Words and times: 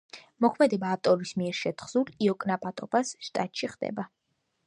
მოქმედება 0.43 0.93
ავტორის 0.95 1.33
მიერ 1.41 1.59
შეთხზულ 1.59 2.09
იოკნაპატოფას 2.27 3.13
შტატში 3.27 3.73
ხდება. 3.75 4.09